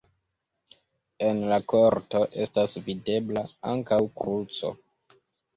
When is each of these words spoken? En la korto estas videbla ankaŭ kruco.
En 1.27 1.41
la 1.51 1.59
korto 1.73 2.21
estas 2.45 2.79
videbla 2.89 3.45
ankaŭ 3.75 4.01
kruco. 4.23 4.73